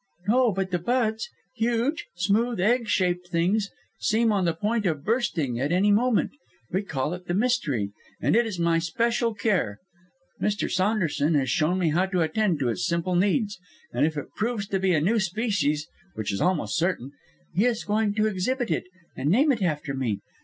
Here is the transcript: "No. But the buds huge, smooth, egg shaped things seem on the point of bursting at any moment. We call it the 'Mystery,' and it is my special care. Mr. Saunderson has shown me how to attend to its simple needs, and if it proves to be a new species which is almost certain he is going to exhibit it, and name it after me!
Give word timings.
"No. 0.27 0.51
But 0.51 0.71
the 0.71 0.79
buds 0.79 1.29
huge, 1.53 2.07
smooth, 2.15 2.59
egg 2.59 2.87
shaped 2.87 3.27
things 3.27 3.69
seem 3.99 4.31
on 4.31 4.45
the 4.45 4.55
point 4.55 4.87
of 4.87 5.03
bursting 5.03 5.59
at 5.59 5.71
any 5.71 5.91
moment. 5.91 6.31
We 6.71 6.81
call 6.81 7.13
it 7.13 7.27
the 7.27 7.35
'Mystery,' 7.35 7.91
and 8.19 8.35
it 8.35 8.47
is 8.47 8.57
my 8.57 8.79
special 8.79 9.35
care. 9.35 9.77
Mr. 10.41 10.71
Saunderson 10.71 11.35
has 11.35 11.51
shown 11.51 11.77
me 11.77 11.89
how 11.89 12.07
to 12.07 12.21
attend 12.21 12.57
to 12.61 12.69
its 12.69 12.83
simple 12.87 13.13
needs, 13.13 13.59
and 13.93 14.03
if 14.03 14.17
it 14.17 14.33
proves 14.35 14.65
to 14.69 14.79
be 14.79 14.95
a 14.95 15.01
new 15.01 15.19
species 15.19 15.87
which 16.15 16.33
is 16.33 16.41
almost 16.41 16.77
certain 16.79 17.11
he 17.53 17.65
is 17.65 17.83
going 17.83 18.15
to 18.15 18.25
exhibit 18.25 18.71
it, 18.71 18.85
and 19.15 19.29
name 19.29 19.51
it 19.51 19.61
after 19.61 19.93
me! 19.93 20.19